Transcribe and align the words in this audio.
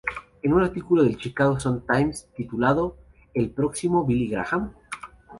En 0.41 0.51
un 0.51 0.63
artículo 0.63 1.03
del 1.03 1.15
Chicago 1.19 1.59
Sun 1.59 1.83
Times 1.85 2.27
titulado 2.35 2.95
"¿El 3.35 3.51
próximo 3.51 4.03
Billy 4.03 4.29
Graham? 4.29 4.71